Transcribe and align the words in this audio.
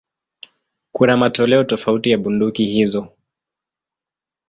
Kuna 0.91 1.17
matoleo 1.17 1.63
tofauti 1.63 2.09
ya 2.11 2.17
bunduki 2.17 2.65
hizo. 2.65 3.11